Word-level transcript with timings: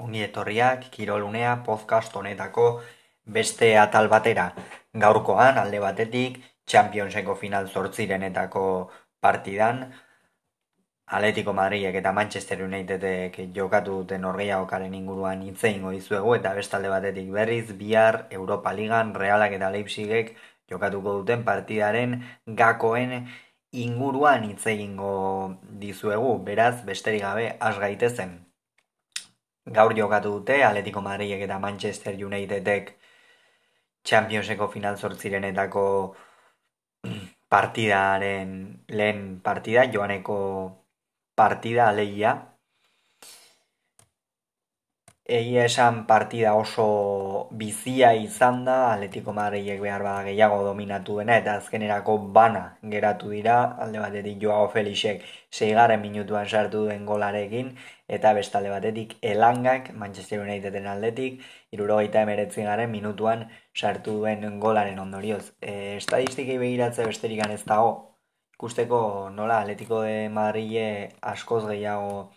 Ongi 0.00 0.22
etorriak 0.24 0.86
Kirolunea 0.94 1.56
podcast 1.64 2.14
honetako 2.16 2.66
beste 3.36 3.74
atal 3.78 4.08
batera. 4.08 4.46
Gaurkoan 5.02 5.58
alde 5.60 5.80
batetik 5.82 6.38
Championseko 6.70 7.34
final 7.36 7.68
zortzirenetako 7.68 8.64
partidan 9.20 9.84
Atletico 11.18 11.52
Madridek 11.52 12.00
eta 12.00 12.12
Manchester 12.16 12.62
Unitedek 12.64 13.38
jokatu 13.54 14.00
duten 14.00 14.24
orgeiagokaren 14.24 14.94
inguruan 14.94 15.42
hitzein 15.42 15.84
dizuegu 15.92 16.34
eta 16.38 16.54
bestalde 16.54 16.88
batetik 16.88 17.30
berriz 17.34 17.76
bihar 17.76 18.26
Europa 18.30 18.72
Ligan 18.72 19.14
Realak 19.14 19.56
eta 19.58 19.70
Leipzigek 19.70 20.36
jokatuko 20.70 21.18
duten 21.20 21.44
partidaren 21.44 22.20
gakoen 22.46 23.26
inguruan 23.72 24.44
hitz 24.48 24.66
egingo 24.66 25.56
dizuegu, 25.82 26.38
beraz 26.44 26.84
besterik 26.86 27.22
gabe 27.22 27.56
has 27.60 27.76
gaitezen 27.78 28.49
gaur 29.66 29.94
jokatu 29.96 30.32
dute 30.38 30.62
Atletico 30.64 31.00
Madridek 31.00 31.42
eta 31.46 31.58
Manchester 31.58 32.14
Unitedek 32.26 32.96
Championseko 34.04 34.68
final 34.68 34.96
zortzirenetako 34.96 35.84
partidaren 37.48 38.84
lehen 38.88 39.40
partida, 39.42 39.84
joaneko 39.92 40.38
partida 41.34 41.88
alegia, 41.88 42.50
Egia 45.30 45.64
esan 45.68 45.98
partida 46.08 46.52
oso 46.58 46.84
bizia 47.58 48.08
izan 48.18 48.64
da, 48.68 48.76
Atletico 48.94 49.32
Madridek 49.36 49.78
behar 49.84 50.02
bada 50.06 50.24
gehiago 50.28 50.56
dominatu 50.64 51.18
dena, 51.20 51.36
eta 51.42 51.52
azkenerako 51.60 52.16
bana 52.38 52.62
geratu 52.94 53.30
dira, 53.34 53.58
alde 53.84 54.00
batetik 54.02 54.40
Joao 54.42 54.64
Felixek 54.72 55.22
seigaren 55.58 56.02
minutuan 56.06 56.50
sartu 56.50 56.82
duen 56.88 57.06
golarekin, 57.12 57.70
eta 58.16 58.32
bestalde 58.34 58.70
batetik 58.72 59.16
Elangak, 59.22 59.92
Manchester 59.94 60.40
Uniteden 60.42 60.86
aldetik, 60.90 61.42
irurogeita 61.70 62.24
emeretzin 62.26 62.66
garen 62.66 62.90
minutuan 62.90 63.44
sartu 63.74 64.16
duen 64.18 64.58
golaren 64.64 64.98
ondorioz. 64.98 65.52
E, 65.60 65.96
estadistikei 65.96 66.58
begiratze 66.58 67.06
besterik 67.06 67.44
ez 67.46 67.62
dago, 67.64 67.92
ikusteko 68.56 69.30
nola 69.36 69.60
Atletico 69.60 70.02
de 70.02 70.28
Madrid 70.28 71.14
askoz 71.22 71.62
gehiago 71.68 72.32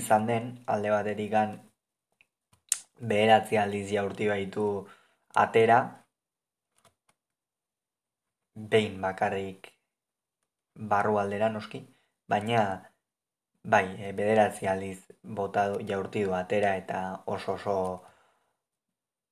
izan 0.00 0.26
den, 0.26 0.48
alde 0.66 0.90
batetik 0.90 1.36
beheratzi 3.12 3.60
aldiz 3.60 3.86
jaurti 3.90 4.28
baitu 4.32 4.66
atera, 5.34 5.78
behin 8.54 9.00
bakarrik 9.02 9.70
barru 10.74 11.18
aldera 11.18 11.48
noski, 11.50 11.84
baina 12.28 12.64
bai, 13.64 13.86
e, 13.98 14.12
bederatzi 14.12 14.68
aldiz 14.68 14.98
bota 15.22 15.64
jaurti 15.88 16.24
du 16.24 16.34
atera 16.34 16.74
eta 16.76 17.00
oso 17.26 17.54
oso 17.54 17.76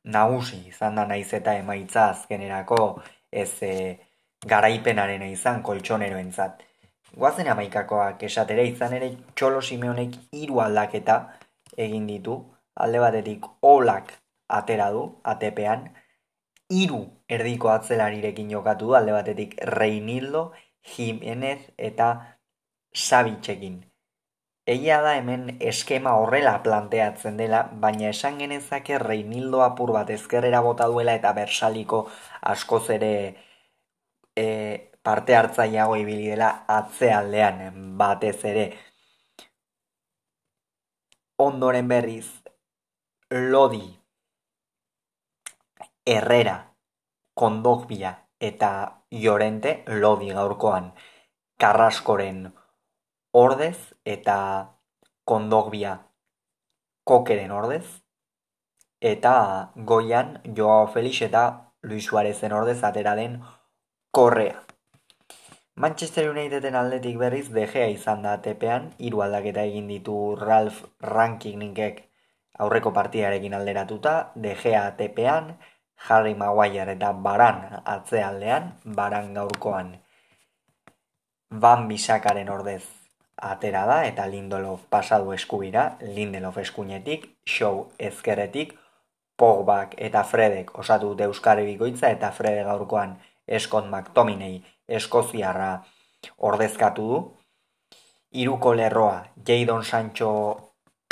nagusi 0.04 0.58
izan 0.68 0.96
da 0.96 1.04
naiz 1.06 1.32
eta 1.34 1.54
emaitza 1.60 2.08
azkenerako 2.10 2.78
ez 3.30 3.52
e, 3.62 3.74
garaipenaren 4.46 5.22
izan 5.28 5.62
koltsoneroentzat. 5.62 6.62
Guazen 7.14 7.48
amaikakoak 7.52 8.22
esatera 8.28 8.62
izan 8.66 8.96
ere 8.98 9.10
txolo 9.36 9.60
simeonek 9.60 10.16
hiru 10.32 10.60
aldaketa 10.64 11.18
egin 11.76 12.06
ditu, 12.08 12.38
alde 12.74 13.00
batetik 13.04 13.46
olak 13.68 14.12
atera 14.48 14.90
du, 14.92 15.04
atepean, 15.34 15.86
hiru 16.72 17.02
erdiko 17.28 17.68
atzelarirekin 17.72 18.50
jokatu 18.50 18.90
du, 18.90 18.94
alde 18.96 19.12
batetik 19.12 19.56
Reinildo, 19.76 20.50
Jimenez 20.94 21.60
eta 21.78 22.12
Sabitxekin. 22.92 23.91
Egia 24.66 25.00
da 25.02 25.16
hemen 25.18 25.56
eskema 25.58 26.12
horrela 26.14 26.52
planteatzen 26.62 27.36
dela, 27.36 27.64
baina 27.84 28.10
esan 28.12 28.38
genezake 28.38 28.98
Reinildo 29.02 29.62
apur 29.64 29.90
bat 29.96 30.10
ezkerrera 30.14 30.60
bota 30.62 30.86
duela 30.86 31.16
eta 31.18 31.32
bersaliko 31.34 32.04
askoz 32.52 32.84
ere 32.96 33.10
e, 34.38 34.46
parte 35.02 35.34
hartzaiago 35.34 35.96
ibili 35.98 36.30
dela 36.30 36.52
atzealdean 36.68 37.98
batez 37.98 38.44
ere. 38.52 38.68
Ondoren 41.42 41.88
berriz, 41.88 42.28
Lodi, 43.30 43.98
Herrera, 46.06 46.56
Kondogbia 47.34 48.14
eta 48.38 48.70
Llorente 49.10 49.82
Lodi 49.88 50.30
gaurkoan 50.30 50.92
Karraskoren 51.58 52.52
ordez 53.32 53.94
eta 54.04 54.76
Kondogbia 55.24 55.96
Kokeren 57.04 57.50
ordez 57.50 57.86
eta 59.00 59.72
Goian 59.74 60.38
Joao 60.56 60.86
Felix 60.92 61.22
eta 61.22 61.72
Luis 61.82 62.04
Suarezen 62.04 62.52
ordez 62.52 62.84
atera 62.84 63.16
den 63.16 63.40
Korrea. 64.12 64.60
Manchester 65.74 66.28
Uniteden 66.28 66.76
aldetik 66.76 67.16
berriz 67.16 67.48
DGA 67.48 67.88
izan 67.88 68.22
da 68.22 68.36
tepean, 68.44 68.92
hiru 68.98 69.22
aldaketa 69.24 69.64
egin 69.64 69.88
ditu 69.88 70.36
Ralph 70.36 70.84
Rankingek 71.00 72.04
aurreko 72.60 72.92
partidarekin 72.92 73.54
alderatuta, 73.56 74.32
De 74.36 74.54
Gea 74.54 74.90
tepean, 75.00 75.56
Harry 75.96 76.34
Maguire 76.34 76.92
eta 76.92 77.12
Baran 77.12 77.80
atzealdean, 77.84 78.74
Baran 78.84 79.32
gaurkoan 79.34 79.96
Van 81.48 81.88
Bisakaren 81.88 82.50
ordez 82.52 83.01
atera 83.36 83.86
da 83.86 84.04
eta 84.06 84.26
Lindelof 84.26 84.86
pasadu 84.90 85.32
eskubira, 85.32 85.96
Lindelof 86.00 86.58
eskuinetik, 86.58 87.28
Show 87.46 87.88
ezkeretik, 87.98 88.76
Pogbak 89.36 89.94
eta 89.98 90.22
Fredek 90.28 90.70
osatu 90.78 91.12
dute 91.12 91.24
Euskari 91.24 91.64
Bikoitza 91.66 92.10
eta 92.12 92.30
Frede 92.30 92.62
gaurkoan 92.62 93.16
Eskot 93.48 93.88
McTominay 93.88 94.60
Eskoziarra 94.86 95.82
ordezkatu 96.38 97.06
du. 97.08 97.22
Iruko 98.32 98.74
lerroa, 98.74 99.24
Jadon 99.46 99.84
Sancho 99.84 100.30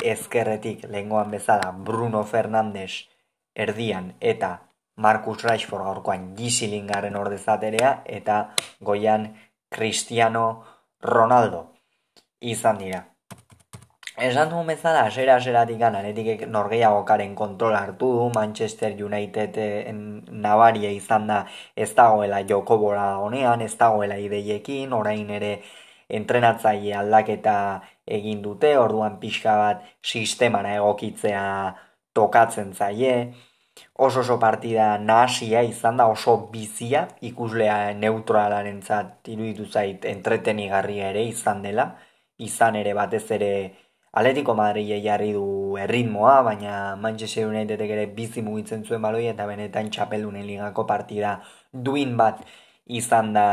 ezkerretik 0.01 0.85
lehengoan 0.89 1.29
bezala 1.31 1.71
Bruno 1.71 2.23
Fernandes 2.23 3.07
erdian 3.55 4.13
eta 4.21 4.53
Marcus 4.95 5.43
Rashford 5.43 5.83
gaurkoan 5.83 6.31
gisilingaren 6.37 7.15
ordezaterea 7.15 8.01
eta 8.05 8.39
goian 8.79 9.27
Cristiano 9.69 10.63
Ronaldo 11.01 11.71
izan 12.41 12.77
dira. 12.77 13.05
Esan 14.21 14.49
duen 14.51 14.67
bezala, 14.67 15.05
asera 15.07 15.37
aseratik 15.39 15.81
anetik 15.81 16.43
norgeiagokaren 16.45 17.33
kontrol 17.35 17.73
hartu 17.73 18.09
du, 18.17 18.25
Manchester 18.35 18.93
United 19.03 19.55
nabaria 20.45 20.91
izan 20.91 21.25
da 21.27 21.45
ez 21.75 21.89
dagoela 21.95 22.41
joko 22.49 22.77
bora 22.77 23.17
honean, 23.17 23.61
ez 23.61 23.73
dagoela 23.79 24.17
ideiekin, 24.21 24.93
orain 24.93 25.29
ere 25.29 25.61
entrenatzaile 26.09 26.93
aldaketa 26.99 27.55
egin 28.05 28.43
dute, 28.43 28.75
orduan 28.77 29.17
pixka 29.21 29.55
bat 29.57 29.87
sistemara 30.03 30.75
egokitzea 30.75 31.45
tokatzen 32.13 32.73
zaie, 32.75 33.15
oso 33.95 34.19
oso 34.19 34.37
partida 34.39 34.97
nahasia 34.99 35.63
izan 35.63 35.97
da 35.97 36.07
oso 36.11 36.35
bizia, 36.51 37.07
ikuslea 37.21 37.93
neutralaren 37.97 38.81
zat 38.81 39.27
iruditu 39.33 39.65
zait 39.65 40.05
entretenigarria 40.05 41.09
ere 41.15 41.23
izan 41.31 41.63
dela, 41.63 41.93
izan 42.47 42.75
ere 42.79 42.93
batez 42.97 43.25
ere 43.37 43.51
Atletico 44.11 44.53
Madrid 44.53 44.89
jarri 45.03 45.31
du 45.33 45.77
erritmoa, 45.79 46.41
baina 46.43 46.95
Manchester 46.99 47.47
Unitedek 47.47 47.93
ere 47.95 48.05
bizi 48.17 48.41
mugitzen 48.43 48.83
zuen 48.83 49.01
baloi 49.01 49.27
eta 49.29 49.45
benetan 49.47 49.89
txapeldunen 49.89 50.43
ligako 50.47 50.85
partida 50.89 51.37
duin 51.71 52.17
bat 52.19 52.43
izan 53.01 53.31
da 53.33 53.45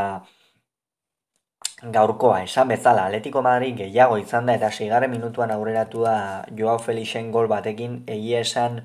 gaurkoa. 1.82 2.42
Esan 2.42 2.68
bezala 2.74 3.04
Atletico 3.06 3.42
Madrid 3.42 3.76
gehiago 3.78 4.18
izan 4.18 4.46
da 4.46 4.56
eta 4.58 4.70
sigarren 4.70 5.10
minutuan 5.10 5.52
aurreratu 5.54 6.02
da 6.02 6.16
Joao 6.58 6.78
Felixen 6.78 7.30
gol 7.30 7.46
batekin. 7.46 8.02
Egia 8.06 8.40
esan 8.40 8.80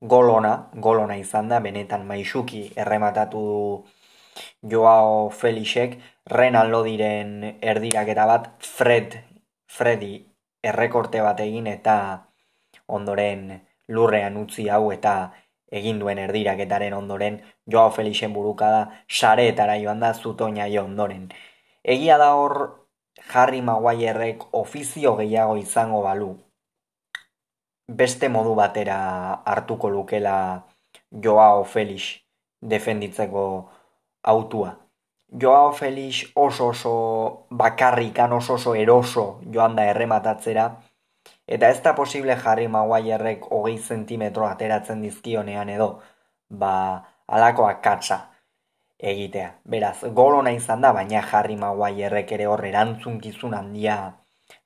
golona, 0.00 0.70
golona 0.74 1.16
izan 1.16 1.48
da 1.48 1.60
benetan 1.60 2.06
maixuki 2.06 2.72
errematatu 2.76 3.46
Joao 4.62 5.30
Felixek 5.30 5.98
Renaldo 6.26 6.82
diren 6.82 7.58
erdiraketa 7.62 8.24
bat 8.26 8.46
Fred 8.58 9.12
Freddy 9.70 10.26
errekorte 10.58 11.20
bat 11.22 11.38
egin 11.40 11.66
eta 11.70 11.98
ondoren 12.90 13.44
lurrean 13.94 14.36
utzi 14.40 14.64
hau 14.68 14.90
eta 14.90 15.12
egin 15.70 16.00
duen 16.00 16.18
erdiraketaren 16.18 16.96
ondoren 16.96 17.36
Joao 17.70 17.92
Felixen 17.94 18.32
burukada 18.34 18.80
sareetara 19.06 19.76
joan 19.78 20.00
da 20.00 20.12
zutoina 20.14 20.66
jo 20.72 20.82
ondoren. 20.84 21.28
Egia 21.84 22.18
da 22.18 22.32
hor 22.34 22.56
Harry 23.32 23.62
Maguirek 23.62 24.42
ofizio 24.52 25.14
gehiago 25.20 25.56
izango 25.56 26.02
balu. 26.02 26.32
Beste 27.86 28.28
modu 28.28 28.54
batera 28.58 28.98
hartuko 29.44 29.90
lukela 29.90 30.66
Joao 31.22 31.62
Felix 31.64 32.18
defenditzeko 32.60 33.70
autua. 34.22 34.85
Joao 35.30 35.72
Felix 35.72 36.32
oso 36.34 36.68
oso 36.68 36.92
bakarrikan 37.50 38.32
oso 38.32 38.54
oso 38.54 38.74
eroso 38.74 39.40
joan 39.52 39.74
da 39.76 39.84
errematatzera 39.90 40.68
Eta 41.46 41.68
ez 41.70 41.80
da 41.82 41.92
posible 41.94 42.34
jarri 42.42 42.66
Maguirek 42.68 43.44
hogei 43.54 43.76
zentimetro 43.78 44.46
ateratzen 44.48 45.02
dizkionean 45.04 45.68
edo, 45.70 45.88
ba, 46.50 46.72
alakoa 47.38 47.74
katsa 47.84 48.18
egitea. 49.12 49.52
Beraz, 49.74 50.00
gol 50.18 50.40
ona 50.40 50.50
izan 50.56 50.82
da, 50.82 50.92
baina 50.96 51.22
jarri 51.30 51.56
Maguirek 51.60 52.32
ere 52.38 52.48
hor 52.50 52.64
erantzunkizun 52.66 53.54
handia 53.54 53.98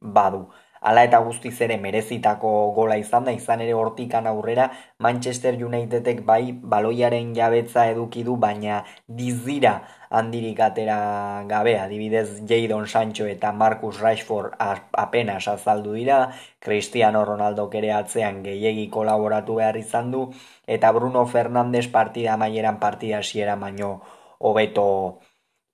badu. 0.01 0.47
Hala 0.81 1.03
eta 1.05 1.19
guztiz 1.21 1.61
ere 1.61 1.77
merezitako 1.77 2.51
gola 2.73 2.97
izan 2.97 3.27
da, 3.29 3.33
izan 3.37 3.61
ere 3.61 3.75
hortikan 3.77 4.27
aurrera 4.27 4.71
Manchester 4.99 5.59
Unitedek 5.65 6.23
bai 6.25 6.53
baloiaren 6.53 7.35
jabetza 7.37 7.85
eduki 7.91 8.25
du, 8.25 8.37
baina 8.41 8.81
dizira 9.07 9.75
handirik 10.09 10.61
atera 10.65 11.45
gabe, 11.47 11.77
adibidez 11.79 12.41
Jadon 12.49 12.89
Sancho 12.89 13.27
eta 13.29 13.53
Marcus 13.53 14.01
Rashford 14.01 14.57
apenas 14.59 15.49
azaldu 15.49 15.93
dira, 15.93 16.33
Cristiano 16.59 17.25
Ronaldo 17.25 17.69
ere 17.75 17.93
atzean 17.93 18.43
gehiegi 18.43 18.89
kolaboratu 18.89 19.61
behar 19.61 19.77
izan 19.77 20.11
du, 20.11 20.31
eta 20.67 20.93
Bruno 20.93 21.27
Fernandes 21.27 21.89
partida 21.89 22.37
maieran 22.37 22.81
partida 22.81 23.19
hasiera 23.19 23.57
baino 23.57 24.01
hobeto 24.39 25.21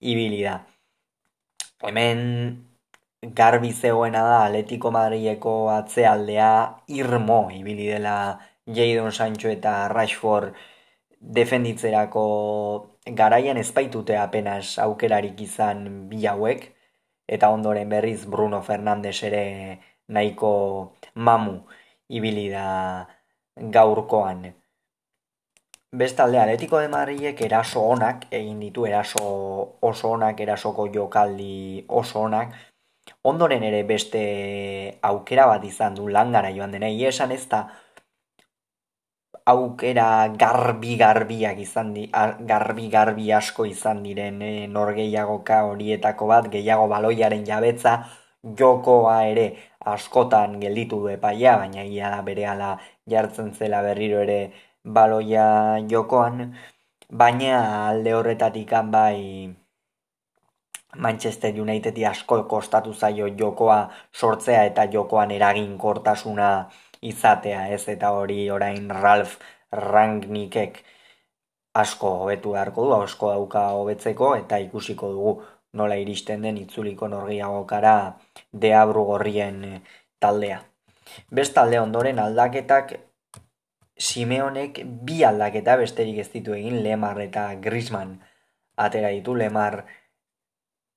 ibili 0.00 0.42
da. 0.42 0.64
Hemen 1.80 2.65
garbi 3.22 3.72
zegoena 3.72 4.22
da 4.22 4.44
Atletico 4.44 4.90
Madrileko 4.90 5.70
atzealdea 5.70 6.50
irmo 6.88 7.48
ibili 7.50 7.86
dela 7.86 8.38
Jadon 8.66 9.12
Sancho 9.12 9.48
eta 9.48 9.88
Rashford 9.88 10.54
defenditzerako 11.20 12.24
garaian 13.06 13.56
ezpaitute 13.56 14.16
apenas 14.18 14.78
aukerarik 14.78 15.40
izan 15.40 16.08
bi 16.08 16.26
hauek 16.26 16.68
eta 17.26 17.50
ondoren 17.50 17.88
berriz 17.88 18.26
Bruno 18.26 18.62
Fernandes 18.62 19.22
ere 19.22 19.80
nahiko 20.08 20.52
mamu 21.14 21.58
ibili 22.08 22.48
da 22.50 23.06
gaurkoan. 23.56 24.46
Bestalde 25.92 26.38
Atletico 26.38 26.78
de 26.78 26.88
Madrilek 26.88 27.40
eraso 27.40 27.80
onak 27.80 28.26
egin 28.30 28.60
ditu 28.60 28.86
eraso 28.86 29.22
oso 29.80 30.10
onak 30.10 30.40
erasoko 30.40 30.88
jokaldi 30.94 31.84
oso 31.88 32.20
onak 32.20 32.54
ondoren 33.30 33.62
ere 33.68 33.82
beste 33.88 34.22
aukera 35.10 35.46
bat 35.52 35.64
izan 35.64 35.94
du 35.98 36.08
langara 36.16 36.50
joan 36.56 36.72
dena, 36.76 36.88
esan 37.10 37.32
ez 37.36 37.44
da 37.52 37.66
aukera 39.52 40.28
garbi-garbiak 40.42 41.58
izan 41.62 41.92
di, 41.94 42.04
garbi-garbi 42.50 43.26
asko 43.40 43.66
izan 43.70 44.02
diren 44.06 44.40
e, 44.42 44.52
norgeiagoka 44.76 45.62
horietako 45.70 46.30
bat, 46.32 46.48
gehiago 46.54 46.86
baloiaren 46.92 47.44
jabetza, 47.50 47.96
jokoa 48.60 49.18
ere 49.32 49.46
askotan 49.94 50.58
gelditu 50.62 51.00
du 51.02 51.12
epaia, 51.14 51.56
baina 51.62 51.84
ia 51.84 52.10
da 52.14 52.22
bere 52.30 52.46
ala 52.54 52.72
jartzen 53.14 53.52
zela 53.54 53.82
berriro 53.86 54.22
ere 54.26 54.40
baloia 54.98 55.46
jokoan, 55.90 56.50
baina 57.22 57.60
alde 57.90 58.14
horretatik 58.18 58.74
bai 58.90 59.54
Manchester 60.98 61.60
Unitedi 61.60 62.06
asko 62.06 62.42
kostatu 62.48 62.94
zaio 62.94 63.28
jokoa 63.38 63.78
sortzea 64.14 64.64
eta 64.64 64.86
jokoan 64.92 65.30
eraginkortasuna 65.30 66.50
izatea, 67.02 67.66
ez 67.68 67.88
eta 67.88 68.10
hori 68.10 68.50
orain 68.50 68.90
Ralph 68.90 69.36
Rangnickek 69.72 70.82
asko 71.74 72.12
hobetu 72.22 72.52
beharko 72.54 72.86
du, 72.86 72.94
asko 73.02 73.30
dauka 73.34 73.66
hobetzeko 73.80 74.34
eta 74.36 74.58
ikusiko 74.64 75.10
dugu 75.12 75.34
nola 75.76 75.98
iristen 76.00 76.42
den 76.42 76.56
itzuliko 76.56 77.08
norgiagokara 77.08 77.96
deabru 78.52 79.04
gorrien 79.10 79.82
taldea. 80.20 80.62
Bestalde 81.30 81.80
ondoren 81.80 82.18
aldaketak 82.18 82.96
Simeonek 83.96 84.82
bi 85.08 85.22
aldaketa 85.24 85.76
besterik 85.80 86.18
ez 86.20 86.28
ditu 86.32 86.56
egin 86.56 86.82
Lemar 86.84 87.20
eta 87.20 87.46
Griezmann 87.66 88.18
atera 88.76 89.12
ditu 89.14 89.34
Lemar 89.34 89.84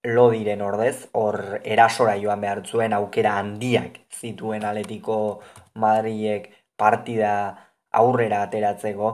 lodiren 0.04 0.62
ordez, 0.62 1.10
hor 1.13 1.60
erasora 1.63 2.16
joan 2.22 2.42
behar 2.42 2.62
zuen 2.66 2.94
aukera 2.94 3.38
handiak 3.40 4.00
zituen 4.13 4.63
aletiko 4.66 5.42
Madriek 5.75 6.50
partida 6.78 7.34
aurrera 7.92 8.44
ateratzeko, 8.44 9.12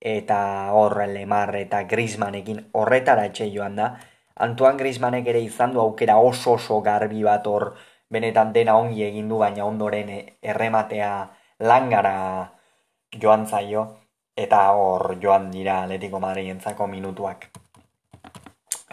eta 0.00 0.40
hor 0.72 0.96
Lemar 1.08 1.54
eta 1.56 1.82
Grismanekin 1.84 2.68
horretara 2.72 3.26
etxe 3.30 3.48
joan 3.54 3.76
da. 3.76 3.88
Antoan 4.46 4.76
Grismanek 4.76 5.26
ere 5.26 5.40
izan 5.42 5.72
du 5.72 5.80
aukera 5.80 6.18
oso 6.18 6.52
oso 6.54 6.80
garbi 6.82 7.22
bat 7.24 7.46
hor 7.46 7.72
benetan 8.10 8.52
dena 8.52 8.76
ongi 8.76 9.02
egin 9.04 9.28
du, 9.28 9.38
baina 9.38 9.64
ondoren 9.64 10.10
errematea 10.42 11.12
langara 11.60 12.52
joan 13.20 13.46
zaio, 13.46 13.86
eta 14.36 14.60
hor 14.72 15.16
joan 15.22 15.50
dira 15.50 15.82
aletiko 15.82 16.20
Madrientzako 16.20 16.86
minutuak. 16.86 17.50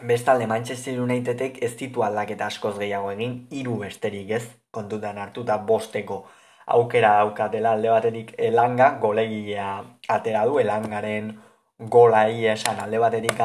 Bestalde 0.04 0.48
Manchester 0.48 1.00
Unitedek 1.00 1.62
ez 1.64 1.76
ditu 1.80 2.04
aldaketa 2.04 2.50
askoz 2.52 2.78
gehiago 2.78 3.12
egin, 3.12 3.46
hiru 3.52 3.78
besterik 3.80 4.30
ez, 4.30 4.44
kontutan 4.72 5.18
hartuta 5.18 5.58
bosteko 5.58 6.26
aukera 6.66 7.18
daukatela 7.20 7.72
alde 7.74 7.90
baterik 7.90 8.34
elanga, 8.38 8.98
golegilea 9.02 9.84
atera 10.10 10.46
du, 10.46 10.58
elangaren 10.60 11.36
gola 11.80 12.28
esan 12.30 12.80
alde 12.80 13.00
baterik 13.00 13.40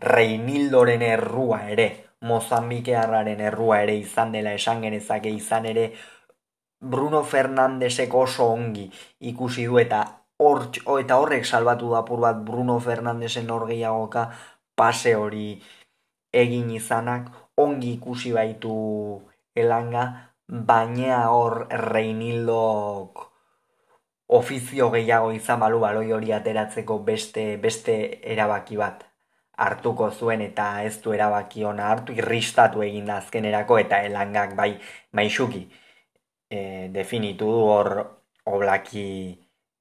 Reinildoren 0.00 1.02
errua 1.02 1.68
ere, 1.68 2.06
Mozambikearraren 2.22 3.40
errua 3.40 3.82
ere 3.82 3.96
izan 3.96 4.32
dela 4.32 4.52
esan 4.52 4.80
genezake 4.82 5.28
izan 5.30 5.66
ere, 5.66 5.92
Bruno 6.80 7.22
Fernandesek 7.22 8.14
oso 8.14 8.46
ongi 8.52 8.90
ikusi 9.20 9.66
du 9.66 9.78
eta 9.78 10.02
hor, 10.38 10.66
eta 10.98 11.18
horrek 11.18 11.44
salbatu 11.46 11.90
da 11.90 12.02
bat 12.02 12.44
Bruno 12.44 12.80
Fernandesen 12.80 13.50
orgeiagoka 13.50 14.30
pase 14.74 15.14
hori 15.14 15.62
egin 16.32 16.70
izanak 16.70 17.28
ongi 17.56 17.92
ikusi 17.98 18.32
baitu 18.32 18.74
elanga, 19.54 20.04
baina 20.48 21.28
hor 21.30 21.66
reinildok 21.70 23.28
ofizio 24.32 24.88
gehiago 24.90 25.32
izan 25.36 25.60
balu 25.60 25.80
baloi 25.80 26.12
hori 26.12 26.32
ateratzeko 26.32 26.98
beste, 27.04 27.56
beste 27.56 27.96
erabaki 28.34 28.76
bat 28.80 29.04
hartuko 29.64 30.10
zuen 30.10 30.40
eta 30.40 30.66
ez 30.88 30.96
du 31.04 31.12
erabaki 31.12 31.64
ona 31.68 31.90
hartu 31.92 32.16
irristatu 32.16 32.82
egin 32.82 33.06
da 33.10 33.18
azkenerako 33.20 33.78
eta 33.78 34.00
elangak 34.08 34.54
bai 34.56 34.70
maixuki 35.12 35.66
e, 36.50 36.88
definitu 36.96 37.50
du 37.56 37.64
hor 37.68 37.92
oblaki 38.46 39.06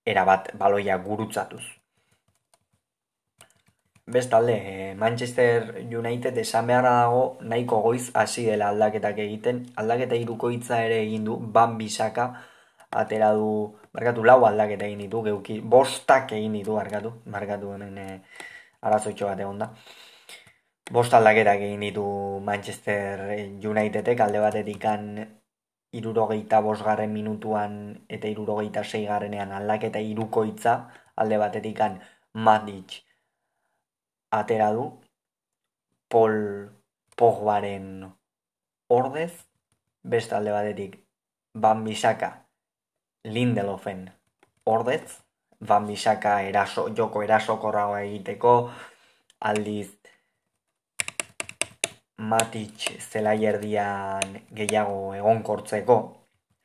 erabat 0.05 0.51
baloia 0.57 0.97
gurutzatuz. 0.97 1.63
Bestalde, 4.11 4.55
eh, 4.91 4.95
Manchester 4.95 5.85
United 5.99 6.37
esan 6.37 6.67
beharra 6.67 6.91
dago 7.01 7.37
nahiko 7.41 7.81
goiz 7.81 8.11
hasi 8.13 8.45
dela 8.45 8.69
aldaketak 8.69 9.17
egiten. 9.25 9.65
Aldaketa 9.75 10.15
irukoitza 10.19 10.81
ere 10.85 11.01
egin 11.05 11.25
du, 11.25 11.37
ban 11.57 11.77
bisaka, 11.77 12.25
atera 12.91 13.31
du, 13.33 13.49
markatu 13.93 14.25
lau 14.27 14.39
aldaketa 14.45 14.85
egin 14.85 15.05
ditu, 15.05 15.21
geuki, 15.27 15.59
bostak 15.75 16.33
egin 16.37 16.57
ditu, 16.59 16.75
markatu, 16.75 17.13
markatu 17.25 17.73
hemen 17.73 17.97
e, 17.97 18.07
arazoitxo 18.81 19.29
bat 19.31 19.39
egon 19.39 19.61
da. 19.63 19.69
Bost 20.91 21.13
aldaketak 21.13 21.61
egin 21.67 21.85
ditu 21.87 22.05
Manchester 22.43 23.23
Unitedek, 23.71 24.19
alde 24.19 24.41
batetik 24.43 24.85
an 24.91 25.05
irurogeita 25.95 26.59
bosgarren 26.63 27.13
minutuan 27.13 27.77
eta 28.09 28.27
irurogeita 28.27 28.83
seigarrenean 28.83 29.51
aldaketa 29.55 30.03
irukoitza, 30.03 30.75
alde 31.15 31.39
batetik 31.39 31.79
an 31.87 32.01
Matic, 32.33 33.01
atera 34.31 34.71
du 34.73 34.89
Paul 36.07 36.71
Pogbaren 37.15 38.11
ordez, 38.87 39.33
beste 40.03 40.35
alde 40.35 40.51
batetik 40.51 40.97
Van 41.53 41.83
Bisaka 41.83 42.31
Lindelofen 43.23 44.09
ordez, 44.63 45.21
Van 45.59 45.85
Bisaka 45.87 46.41
eraso, 46.43 46.87
joko 46.97 47.21
erasokorragoa 47.23 48.01
egiteko, 48.07 48.71
aldiz 49.39 49.91
Matic 52.21 52.87
zelaierdian 53.01 54.41
gehiago 54.57 55.13
egonkortzeko 55.17 55.97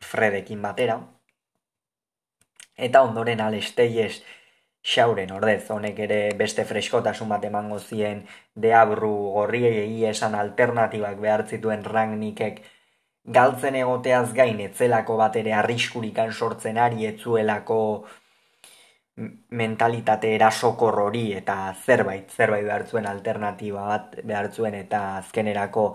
Fredekin 0.05 0.63
batera, 0.63 0.99
eta 2.77 3.03
ondoren 3.03 3.41
Alesteies 3.41 4.23
xauren 4.87 5.33
ordez, 5.35 5.65
honek 5.75 5.99
ere 6.07 6.19
beste 6.39 6.65
freskotasun 6.65 7.31
bat 7.35 7.45
emango 7.49 7.79
zien 7.81 8.23
deabru 8.67 9.13
gorriei 9.37 10.05
esan 10.11 10.37
alternatibak 10.39 11.19
behar 11.25 11.47
zituen 11.49 11.83
rangnikek. 11.85 12.61
Galtzen 13.39 13.75
egoteaz 13.81 14.29
gain 14.35 14.61
etzelako 14.69 15.17
bat 15.23 15.37
ere 15.43 15.57
arriskurikan 15.61 16.31
sortzen 16.33 16.79
ari 16.79 17.09
etzuelako 17.09 17.81
mentalitate 19.61 20.35
erasokor 20.37 21.01
hori 21.01 21.25
eta 21.41 21.57
zerbait, 21.87 22.31
zerbait 22.31 22.65
behar 22.65 22.85
zuen 22.87 23.07
alternatiba 23.11 23.87
bat 23.89 24.17
behar 24.23 24.51
zuen 24.53 24.75
eta 24.75 25.03
azkenerako 25.23 25.87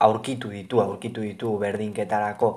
aurkitu 0.00 0.50
ditu, 0.50 0.80
aurkitu 0.82 1.22
ditu 1.22 1.56
berdinketarako 1.58 2.50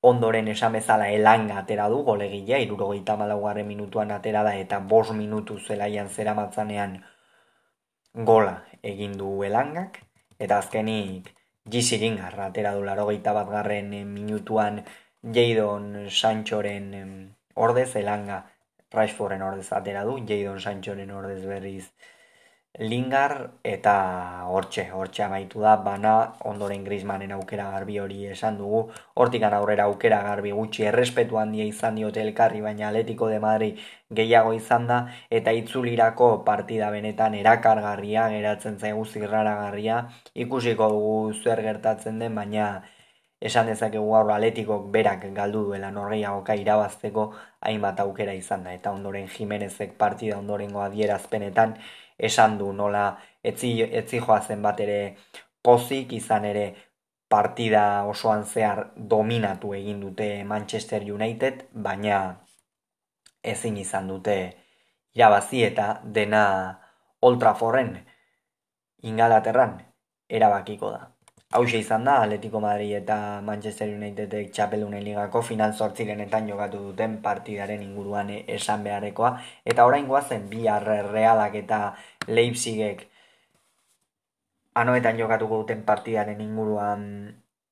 ondoren 0.00 0.48
esan 0.48 0.72
bezala 0.72 1.08
elanga 1.10 1.58
atera 1.58 1.88
du 1.88 2.02
golegilea, 2.04 2.58
irurogeita 2.64 3.16
malaugarren 3.16 3.66
minutuan 3.66 4.10
atera 4.10 4.42
da 4.42 4.54
eta 4.56 4.78
bos 4.78 5.10
minutu 5.12 5.58
zelaian 5.58 6.08
zera 6.08 6.34
matzanean 6.34 7.02
gola 8.14 8.64
egin 8.82 9.16
du 9.18 9.42
elangak, 9.44 9.98
eta 10.38 10.58
azkenik 10.58 11.34
giziringarra 11.68 12.46
atera 12.46 12.74
du 12.74 12.84
larogeita 12.84 13.32
bat 13.32 13.50
garren 13.50 13.90
minutuan 14.12 14.84
Jadon 15.22 16.08
Sanchoren 16.10 17.34
ordez, 17.54 17.96
elanga 17.96 18.44
Rashforden 18.92 19.42
ordez 19.42 19.72
atera 19.72 20.04
du, 20.04 20.18
Jadon 20.24 20.60
Sanchoren 20.60 21.10
ordez 21.10 21.42
berriz 21.44 21.90
Lingar 22.76 23.32
eta 23.64 23.92
hortxe, 24.46 24.84
hortxe 24.94 25.22
amaitu 25.24 25.60
da, 25.64 25.72
bana 25.82 26.12
ondoren 26.46 26.84
Griezmannen 26.84 27.32
aukera 27.34 27.64
garbi 27.72 27.96
hori 27.98 28.26
esan 28.30 28.58
dugu, 28.60 28.82
hortikan 29.18 29.56
aurrera 29.56 29.86
aukera 29.90 30.20
garbi 30.22 30.52
gutxi 30.58 30.84
errespetu 30.90 31.40
handia 31.42 31.64
izan 31.66 31.98
diote 31.98 32.22
elkarri, 32.22 32.60
baina 32.60 32.86
Atletico 32.88 33.28
de 33.32 33.40
Madrid 33.40 33.82
gehiago 34.20 34.52
izan 34.54 34.86
da, 34.86 35.00
eta 35.40 35.50
itzulirako 35.62 36.30
partida 36.44 36.92
benetan 36.94 37.34
erakargarria, 37.34 38.28
geratzen 38.36 38.78
zaigu 38.78 39.04
zirraragarria, 39.04 39.98
ikusiko 40.46 40.88
dugu 40.94 41.18
zer 41.42 41.64
gertatzen 41.66 42.22
den, 42.22 42.38
baina 42.38 42.70
esan 43.40 43.66
dezakegu 43.66 44.10
gaur 44.12 44.30
Atletikok 44.36 44.90
berak 44.94 45.26
galdu 45.34 45.64
duela 45.66 45.90
norgeiagoka 45.90 46.54
irabazteko 46.54 47.32
hainbat 47.60 48.00
aukera 48.06 48.34
izan 48.34 48.62
da, 48.64 48.72
eta 48.74 48.92
ondoren 48.94 49.26
Jimenezek 49.34 49.98
partida 49.98 50.38
ondorengo 50.38 50.80
adierazpenetan, 50.86 51.74
esan 52.18 52.58
du 52.58 52.72
nola 52.72 53.18
etzi, 53.42 53.82
etzi 53.82 54.20
joazen 54.20 54.62
bat 54.62 54.80
ere 54.80 55.16
pozik 55.62 56.12
izan 56.12 56.44
ere 56.44 56.66
partida 57.28 58.04
osoan 58.08 58.44
zehar 58.44 58.90
dominatu 58.96 59.74
egin 59.74 60.00
dute 60.00 60.44
Manchester 60.44 61.02
United, 61.12 61.66
baina 61.72 62.40
ezin 63.42 63.76
izan 63.76 64.08
dute 64.08 64.38
irabazi 65.14 65.62
eta 65.64 66.00
dena 66.04 66.44
Old 67.20 67.40
Trafforden 67.40 67.94
ingalaterran 69.02 69.78
erabakiko 70.28 70.90
da. 70.90 71.17
Hau 71.56 71.62
izan 71.64 72.04
da, 72.04 72.14
Atletico 72.22 72.60
Madrid 72.60 72.90
eta 72.96 73.14
Manchester 73.44 73.88
Unitedek 73.88 74.50
txapelunen 74.52 75.00
ligako 75.04 75.40
final 75.50 75.72
sortzirenetan 75.72 76.48
jokatu 76.50 76.80
duten 76.90 77.14
partidaren 77.24 77.80
inguruan 77.86 78.28
esan 78.56 78.84
beharrekoa. 78.84 79.30
Eta 79.64 79.86
orain 79.88 80.06
guazen, 80.10 80.44
bi 80.50 80.66
realak 81.08 81.54
eta 81.62 81.78
Leipzigek 82.28 83.06
anoetan 84.74 85.16
jokatuko 85.22 85.62
duten 85.62 85.84
partidaren 85.88 86.40
inguruan 86.40 87.02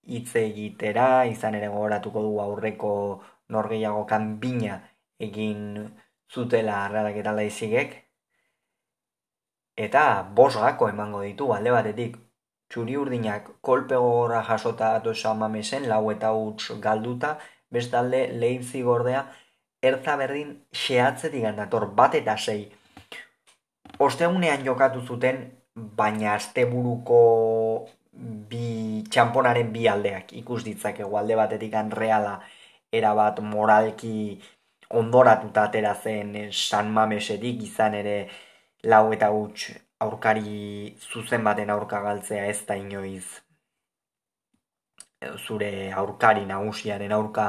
hitz 0.07 0.35
egitera, 0.37 1.27
izan 1.27 1.55
ere 1.61 1.69
gogoratuko 1.69 2.23
du 2.23 2.41
aurreko 2.41 2.93
norgeiago 3.51 4.07
kanbina 4.07 4.81
egin 5.29 5.89
zutela 6.33 6.89
realak 6.89 7.17
eta 7.17 7.33
Leipzigek. 7.33 7.97
Eta 9.77 10.23
bos 10.41 10.55
gako 10.57 10.89
emango 10.89 11.21
ditu, 11.29 11.53
alde 11.53 11.71
batetik 11.71 12.17
txuri 12.69 12.97
urdinak 12.97 13.51
kolpe 13.61 13.97
gogorra 13.97 14.43
jasota 14.49 14.95
ato 14.97 15.13
esan 15.17 15.39
mamesen, 15.39 15.89
lau 15.89 16.11
eta 16.11 16.33
huts 16.33 16.79
galduta, 16.81 17.37
bestalde 17.71 18.27
lehitzi 18.41 18.83
gordea, 18.83 19.27
ertza 19.83 20.17
berdin 20.17 20.57
xehatzetik 20.85 21.47
gandator, 21.47 21.87
bat 22.01 22.15
eta 22.15 22.37
sei. 22.37 22.67
Ostegunean 23.99 24.65
jokatu 24.65 25.01
zuten, 25.07 25.45
baina 25.77 26.35
asteburuko 26.35 27.21
bi 28.51 29.05
txamponaren 29.13 29.73
bi 29.73 29.87
aldeak 29.93 30.33
ikus 30.41 30.63
ditzak 30.65 31.01
alde 31.05 31.37
batetik 31.37 31.75
reala 31.93 32.41
erabat 32.93 33.41
moralki 33.41 34.41
ondoratuta 34.91 35.65
atera 35.65 35.95
zen 35.95 36.51
San 36.53 36.91
Mamesetik 36.91 37.63
izan 37.63 37.95
ere 37.95 38.29
lau 38.85 39.13
eta 39.13 39.31
huts 39.31 39.86
aurkari 40.05 40.97
zuzen 41.01 41.45
baten 41.45 41.71
aurka 41.71 42.01
galtzea 42.05 42.47
ez 42.47 42.61
da 42.67 42.77
inoiz 42.77 43.25
zure 45.47 45.93
aurkari 45.93 46.45
nagusiaren 46.47 47.13
aurka 47.13 47.47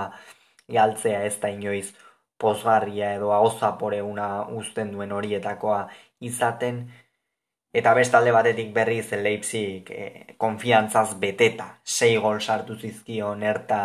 galtzea 0.77 1.24
ez 1.25 1.39
da 1.42 1.50
inoiz 1.50 1.94
pozgarria 2.38 3.13
edo 3.16 3.32
ahozapore 3.34 4.01
una 4.01 4.46
uzten 4.62 4.92
duen 4.92 5.12
horietakoa 5.12 5.88
izaten. 6.20 6.86
Eta 7.74 7.94
bestalde 7.94 8.32
batetik 8.32 8.72
berriz 8.74 9.12
Leipzig 9.12 9.89
eh, 9.92 10.36
konfiantzaz 10.38 11.18
beteta. 11.20 11.68
Sei 11.84 12.16
gol 12.18 12.39
sartu 12.39 12.77
zizkion 12.77 13.44
erta 13.44 13.82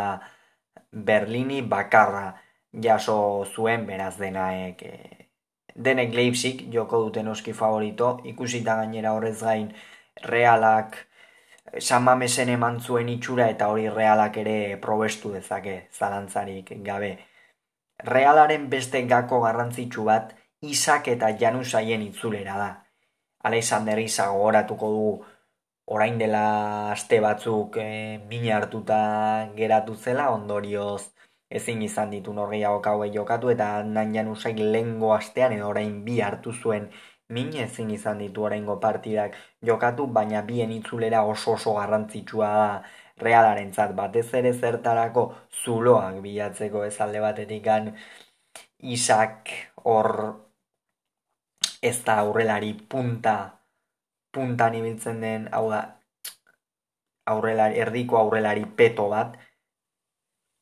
Berlini 0.92 1.62
bakarra 1.62 2.35
jaso 2.85 3.45
zuen 3.54 3.87
beraz 3.87 4.16
denaek 4.19 4.83
eh, 4.83 5.31
denek 5.74 6.14
Leipzig 6.14 6.66
joko 6.72 7.02
duten 7.06 7.28
oski 7.28 7.52
favorito, 7.52 8.18
ikusita 8.24 8.76
gainera 8.76 9.12
horrez 9.12 9.40
gain 9.40 9.72
realak 10.28 10.96
San 11.78 12.02
Mamesen 12.04 12.50
eman 12.52 12.80
zuen 12.80 13.08
itxura 13.08 13.48
eta 13.48 13.68
hori 13.72 13.88
realak 13.88 14.36
ere 14.36 14.76
probestu 14.82 15.32
dezake 15.32 15.88
zalantzarik 15.92 16.72
gabe. 16.84 17.12
Realaren 18.04 18.68
beste 18.68 19.02
gako 19.08 19.40
garrantzitsu 19.46 20.04
bat 20.04 20.34
Isak 20.62 21.08
eta 21.08 21.30
Janusaien 21.38 22.02
itzulera 22.02 22.56
da. 22.58 22.70
Alexander 23.48 23.98
Isak 23.98 24.28
gogoratuko 24.30 24.90
du 24.96 25.06
orain 25.86 26.18
dela 26.18 26.44
aste 26.92 27.20
batzuk 27.20 27.76
e, 27.76 28.18
mina 28.28 28.56
hartuta 28.56 28.98
geratu 29.56 29.96
zela 29.96 30.30
ondorioz 30.30 31.10
ezin 31.59 31.82
izan 31.87 32.11
ditu 32.14 32.32
norgeiago 32.38 32.80
kaue 32.87 33.09
jokatu 33.16 33.50
eta 33.54 33.68
nan 33.97 34.14
janusaik 34.16 34.59
lehengo 34.75 35.12
astean 35.14 35.52
edo 35.56 35.68
orain 35.68 35.94
bi 36.06 36.21
hartu 36.21 36.52
zuen. 36.52 36.88
Min 37.37 37.52
ezin 37.64 37.90
izan 37.90 38.18
ditu 38.23 38.44
oraingo 38.49 38.76
partidak 38.80 39.37
jokatu, 39.71 40.06
baina 40.18 40.42
bien 40.42 40.73
itzulera 40.73 41.23
oso 41.35 41.54
oso 41.59 41.75
garrantzitsua 41.78 42.50
da 42.62 42.82
realaren 43.25 43.73
zat, 43.73 43.94
batez 43.97 44.28
ere 44.35 44.52
zertarako 44.52 45.25
zuloak 45.64 46.21
bilatzeko 46.26 46.85
ez 46.85 46.97
alde 47.00 47.21
batetik 47.25 47.64
gan 47.64 47.92
isak 48.97 49.50
hor 49.85 50.12
ez 51.82 51.99
da 52.06 52.18
aurrelari 52.25 52.73
punta 52.94 53.37
puntan 54.32 54.75
ibiltzen 54.75 55.21
den, 55.21 55.49
hau 55.52 55.66
da, 55.71 55.82
aurrelari, 57.32 57.78
erdiko 57.85 58.18
aurrelari 58.18 58.64
peto 58.78 59.09
bat, 59.12 59.37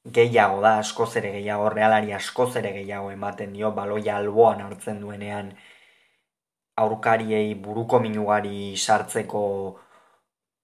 gehiago 0.05 0.61
da, 0.61 0.79
askoz 0.79 1.17
ere 1.17 1.33
gehiago, 1.33 1.69
realari 1.71 2.13
askoz 2.13 2.57
ere 2.57 2.73
gehiago 2.73 3.11
ematen 3.11 3.53
dio, 3.53 3.73
baloia 3.73 4.17
alboan 4.17 4.61
hartzen 4.61 5.01
duenean 5.01 5.53
aurkariei 6.77 7.55
buruko 7.55 8.01
minugari 8.01 8.77
sartzeko 8.77 9.45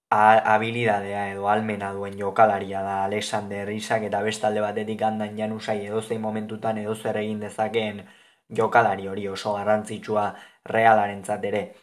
habilidadea 0.09 1.23
edo 1.33 1.47
almena 1.49 1.91
duen 1.93 2.17
jokalaria 2.17 2.81
da 2.81 3.03
Alexander 3.05 3.69
Isak 3.69 4.03
eta 4.09 4.21
bestalde 4.23 4.61
batetik 4.61 5.01
handan 5.01 5.35
janusai 5.37 5.85
edo 5.85 6.01
zein 6.01 6.21
momentutan 6.21 6.77
edo 6.77 6.95
zer 6.95 7.17
egin 7.17 7.39
dezakeen 7.39 8.05
jokalari 8.59 9.07
hori 9.07 9.27
oso 9.27 9.53
garrantzitsua 9.53 10.33
realaren 10.65 11.23
ere. 11.43 11.75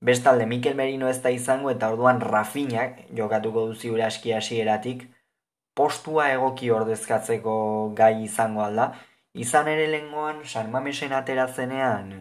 Bestalde 0.00 0.46
Mikel 0.46 0.74
Merino 0.74 1.08
ez 1.08 1.22
da 1.22 1.30
izango 1.30 1.70
eta 1.70 1.88
orduan 1.88 2.20
Rafinak 2.20 3.00
jokatuko 3.16 3.66
duzi 3.66 3.90
ura 3.90 4.06
aski 4.06 4.32
hasieratik 4.32 5.08
postua 5.74 6.30
egoki 6.32 6.70
ordezkatzeko 6.70 7.54
gai 8.00 8.14
izango 8.24 8.62
alda, 8.64 8.92
izan 9.34 9.68
ere 9.68 9.86
lengoan 9.90 10.44
San 10.44 10.70
Mamesen 10.72 11.12
aterazenean, 11.12 12.12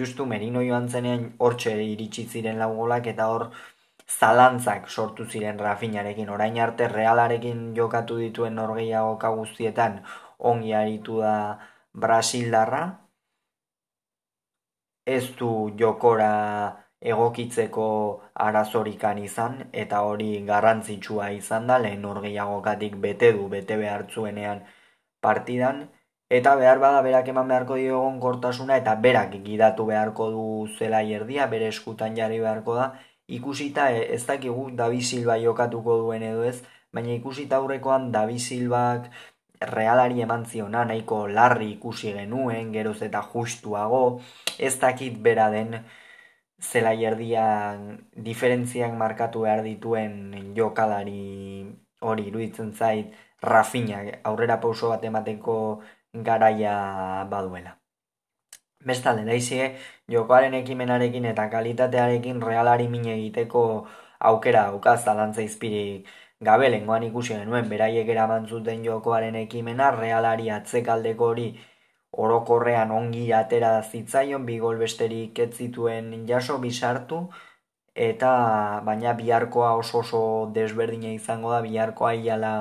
justu 0.00 0.26
merino 0.26 0.62
joan 0.66 0.88
zenean 0.88 1.32
hortxe 1.38 1.74
iritsi 1.84 2.26
ziren 2.26 2.58
laugolak 2.58 3.06
eta 3.14 3.28
hor 3.32 3.48
zalantzak 4.18 4.88
sortu 4.88 5.26
ziren 5.26 5.58
Rafinarekin, 5.58 6.30
orain 6.30 6.58
arte 6.58 6.88
realarekin 6.88 7.74
jokatu 7.74 8.18
dituen 8.18 8.54
norgeiago 8.54 9.18
guztietan 9.40 10.02
ongi 10.38 10.72
aritu 10.74 11.20
da 11.20 11.58
Brasildarra, 11.94 12.82
ez 15.06 15.24
du 15.38 15.70
jokora 15.78 16.85
egokitzeko 17.00 17.86
arazorikan 18.46 19.18
izan 19.18 19.58
eta 19.72 20.00
hori 20.08 20.30
garrantzitsua 20.46 21.30
izan 21.36 21.66
da 21.66 21.78
lehen 21.78 22.02
norgeiagokatik 22.02 22.96
bete 22.96 23.32
du 23.32 23.48
bete 23.48 23.76
behartzuenean 23.76 24.62
partidan. 25.20 25.86
Eta 26.30 26.56
behar 26.58 26.80
bada 26.82 27.02
berak 27.06 27.28
eman 27.28 27.48
beharko 27.48 27.76
diogon 27.78 28.18
kortasuna 28.20 28.78
eta 28.80 28.96
berak 28.96 29.36
gidatu 29.44 29.84
beharko 29.86 30.30
du 30.30 30.46
zela 30.78 31.02
erdia 31.02 31.46
bere 31.46 31.68
eskutan 31.68 32.16
jarri 32.16 32.40
beharko 32.40 32.74
da. 32.74 32.86
Ikusita 33.28 33.90
e, 33.92 34.02
ez 34.14 34.24
dakigu 34.26 34.70
Davi 34.80 35.02
Silva 35.02 35.36
jokatuko 35.38 35.98
duen 36.02 36.22
edo 36.22 36.42
ez 36.44 36.62
baina 36.92 37.12
ikusita 37.14 37.56
aurrekoan 37.60 38.10
Davi 38.12 38.38
Silbak 38.38 39.10
realari 39.60 40.20
eman 40.22 40.44
ziona 40.46 40.84
nahiko 40.84 41.26
larri 41.28 41.70
ikusi 41.76 42.12
genuen 42.16 42.72
geroz 42.72 43.00
eta 43.02 43.22
justuago. 43.32 44.02
Ez 44.58 44.74
dakit 44.80 45.18
bera 45.22 45.50
den 45.50 45.78
zela 46.60 46.92
erdian 46.94 48.08
diferentziak 48.28 48.92
markatu 49.02 49.42
behar 49.46 49.62
dituen 49.64 50.54
jokalari 50.56 51.66
hori 52.00 52.28
iruditzen 52.30 52.72
zait 52.72 53.12
Rafina 53.42 53.98
aurrera 54.24 54.60
pauso 54.60 54.88
bat 54.88 55.04
emateko 55.04 55.56
garaia 56.28 56.76
baduela. 57.30 57.76
Bestalde, 58.86 59.24
daizie, 59.26 59.66
jokoaren 60.14 60.54
ekimenarekin 60.54 61.24
eta 61.32 61.48
kalitatearekin 61.50 62.40
realari 62.40 62.88
mine 62.88 63.12
egiteko 63.14 63.62
aukera 64.30 64.66
aukaz 64.72 64.98
zalantza 65.04 65.42
izpirik 65.42 66.08
gabe 66.40 66.68
lengoan 66.68 67.02
ikusi 67.02 67.34
genuen 67.34 67.68
beraiek 67.68 68.08
eraman 68.14 68.46
zuten 68.46 68.84
jokoaren 68.84 69.34
ekimena 69.42 69.90
realari 69.96 70.50
atzekaldeko 70.58 71.30
hori 71.32 71.46
orokorrean 72.24 72.90
ongi 73.00 73.26
atera 73.40 73.72
zitzaion 73.82 74.46
bi 74.48 74.58
gol 74.64 74.78
besterik 74.84 75.38
ez 75.44 75.50
zituen 75.60 76.12
jaso 76.28 76.58
bisartu 76.58 77.20
eta 78.08 78.30
baina 78.88 79.12
biharkoa 79.20 79.74
oso 79.82 79.98
oso 80.04 80.22
desberdina 80.56 81.12
izango 81.18 81.52
da 81.52 81.60
biharkoa 81.68 82.12
iala 82.14 82.52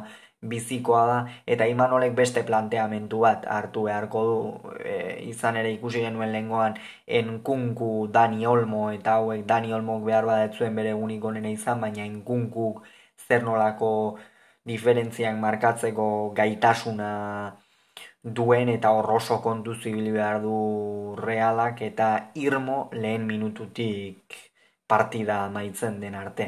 bizikoa 0.50 1.06
da 1.10 1.18
eta 1.54 1.66
Imanolek 1.72 2.14
beste 2.18 2.44
planteamentu 2.50 3.20
bat 3.26 3.46
hartu 3.56 3.86
beharko 3.88 4.24
du. 4.30 4.38
E, 4.84 4.96
izan 5.32 5.58
ere 5.62 5.72
ikusi 5.74 6.04
genuen 6.06 6.32
lengoan 6.36 6.78
enkunku 7.20 7.90
Dani 8.18 8.46
Olmo 8.48 8.86
eta 8.92 9.18
hauek 9.20 9.46
Dani 9.52 9.74
Olmok 9.74 10.06
behar 10.10 10.30
badetzuen 10.30 10.76
bere 10.76 10.94
egunik 10.96 11.26
onena 11.32 11.50
izan 11.50 11.82
baina 11.82 12.06
enkunkuk 12.06 12.84
zer 13.28 13.44
nolako 13.44 13.92
diferentziak 14.66 15.38
markatzeko 15.42 16.08
gaitasuna 16.38 17.12
duen 18.26 18.70
eta 18.70 18.92
horroso 18.92 19.42
kontu 19.42 19.76
zibili 19.76 20.12
behar 20.12 20.42
du 20.42 21.16
realak 21.22 21.82
eta 21.82 22.32
irmo 22.34 22.90
lehen 22.92 23.28
minututik 23.28 24.38
partida 24.88 25.48
maitzen 25.50 26.00
den 26.02 26.16
arte. 26.16 26.48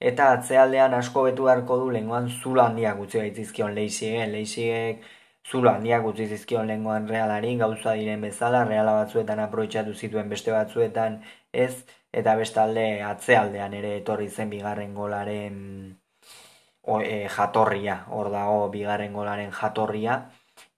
Eta 0.00 0.30
atzealdean 0.32 0.94
asko 0.94 1.24
betu 1.24 1.44
beharko 1.48 1.78
du 1.78 1.90
lenguan 1.90 2.28
zulo 2.30 2.62
handiak 2.62 3.00
utzi 3.00 3.18
gaitzizkion 3.18 3.74
lehiziek, 3.74 4.28
lehiziek 4.30 5.06
zulo 5.50 5.70
handiak 5.70 6.04
utzi 6.04 6.26
zizkion 6.28 6.66
lenguan 6.66 7.08
realari, 7.08 7.56
gauza 7.56 7.94
diren 7.98 8.20
bezala, 8.20 8.64
reala 8.64 8.92
batzuetan 9.00 9.40
aproitxatu 9.40 9.94
zituen 9.94 10.28
beste 10.28 10.52
batzuetan 10.52 11.22
ez, 11.52 11.84
eta 12.12 12.34
bestalde 12.36 12.84
atzealdean 13.02 13.74
ere 13.80 13.96
etorri 14.02 14.28
zen 14.28 14.50
bigarren 14.50 14.94
golaren 14.94 15.56
o, 16.82 17.00
e, 17.00 17.28
jatorria, 17.28 17.96
hor 18.18 18.30
dago 18.34 18.68
bigarren 18.74 19.12
golaren 19.12 19.50
jatorria, 19.60 20.18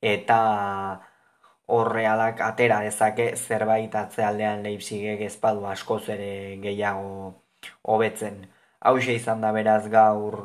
eta 0.00 0.40
hor 1.66 1.92
realak 1.94 2.40
atera 2.46 2.80
dezake 2.87 3.26
zerbait 3.37 3.94
atzealdean 4.02 4.62
leipzigek 4.66 5.20
ezpadu 5.28 5.66
askoz 5.72 6.02
ere 6.16 6.30
gehiago 6.64 7.12
hobetzen. 7.94 8.42
Hau 8.80 8.96
izan 8.99 9.40
da 9.44 9.52
beraz 9.52 9.84
gaur 9.88 10.37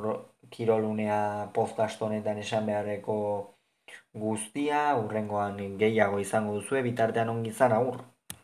kirolunea 0.56 1.50
podcast 1.54 2.02
honetan 2.02 2.38
esan 2.44 2.66
beharreko 2.70 3.18
guztia, 4.26 4.82
urrengoan 5.04 5.58
gehiago 5.84 6.20
izango 6.20 6.54
duzu, 6.60 6.82
bitartean 6.90 7.30
ongi 7.30 7.50
izan 7.56 7.74
aur. 7.80 8.04